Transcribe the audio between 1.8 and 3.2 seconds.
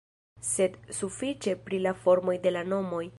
la formoj de la nomoj.